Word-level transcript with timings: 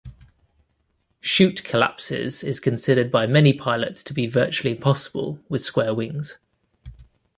Chute 1.19 1.63
collapse 1.63 2.09
is 2.09 2.59
considered 2.59 3.11
by 3.11 3.27
many 3.27 3.53
pilots 3.53 4.01
to 4.05 4.13
be 4.15 4.25
virtually 4.25 4.75
impossible 4.75 5.39
with 5.47 5.61
square 5.61 5.93
wings. 5.93 6.39